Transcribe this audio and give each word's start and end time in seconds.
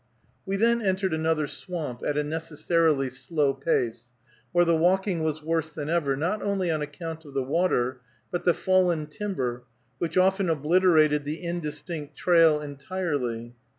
We 0.47 0.55
then 0.57 0.81
entered 0.81 1.13
another 1.13 1.45
swamp, 1.45 2.01
at 2.03 2.17
a 2.17 2.23
necessarily 2.23 3.11
slow 3.11 3.53
pace, 3.53 4.05
where 4.51 4.65
the 4.65 4.75
walking 4.75 5.21
was 5.21 5.43
worse 5.43 5.71
than 5.71 5.89
ever, 5.91 6.15
not 6.15 6.41
only 6.41 6.71
on 6.71 6.81
account 6.81 7.23
of 7.23 7.35
the 7.35 7.43
water, 7.43 8.01
but 8.31 8.43
the 8.43 8.55
fallen 8.55 9.05
timber, 9.05 9.61
which 9.99 10.17
often 10.17 10.49
obliterated 10.49 11.23
the 11.23 11.43
indistinct 11.43 12.15
trail 12.15 12.59
entirely. 12.59 13.53